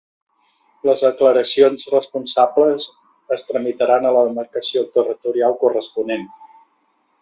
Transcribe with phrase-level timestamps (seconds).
[0.89, 2.89] Les declaracions responsables
[3.37, 6.31] es tramitaran a la demarcació territorial corresponent.